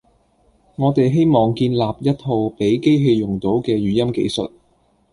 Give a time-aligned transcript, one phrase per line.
[0.77, 4.51] 我哋希望建立一套畀機器用到嘅語音技術